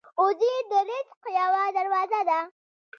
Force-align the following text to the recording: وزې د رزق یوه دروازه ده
وزې 0.23 0.53
د 0.71 0.73
رزق 0.89 1.21
یوه 1.37 1.63
دروازه 1.77 2.21
ده 2.29 2.39